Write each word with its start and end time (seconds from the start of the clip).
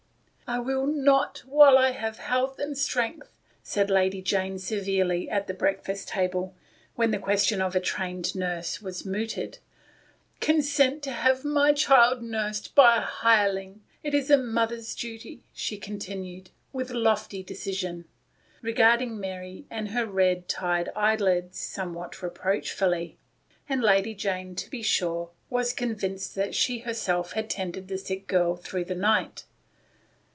"I 0.47 0.59
will 0.59 0.85
not, 0.85 1.43
while 1.45 1.77
I 1.77 1.91
have 1.91 2.17
health 2.17 2.59
and 2.59 2.77
strength," 2.77 3.31
said 3.63 3.89
Lady 3.89 4.21
Jane 4.21 4.59
severely 4.59 5.29
at 5.29 5.47
the 5.47 5.53
breakfast 5.53 6.09
table, 6.09 6.53
when 6.95 7.11
the 7.11 7.19
question 7.19 7.61
of 7.61 7.73
a 7.73 7.79
trained 7.79 8.35
nurse 8.35 8.81
was 8.81 9.05
mooted," 9.05 9.59
consent 10.41 11.03
to 11.03 11.11
have 11.13 11.45
my 11.45 11.71
child 11.71 12.21
nursed 12.21 12.75
by 12.75 12.97
a 12.97 12.99
hireling. 12.99 13.81
It 14.03 14.13
is 14.13 14.29
a 14.29 14.35
mother's 14.35 14.93
duty," 14.93 15.45
she 15.53 15.77
continued, 15.77 16.49
with 16.73 16.91
lofty 16.91 17.43
decision, 17.43 18.03
regarding 18.61 19.21
Mary 19.21 19.63
and 19.69 19.91
her 19.91 20.05
red, 20.05 20.49
tired 20.49 20.89
eyelids 20.97 21.61
somewhat 21.61 22.21
reproachfully. 22.21 23.17
And 23.69 23.81
Lady 23.81 24.13
Jane, 24.13 24.55
to 24.55 24.69
be 24.69 24.81
sure, 24.83 25.29
was 25.49 25.71
convinced 25.71 26.35
that 26.35 26.53
she 26.53 26.79
her 26.79 26.93
self 26.93 27.31
had 27.31 27.49
tended 27.49 27.87
the 27.87 27.97
sick 27.97 28.27
girl 28.27 28.57
through 28.57 28.83
the 28.83 28.95
night. 28.95 29.45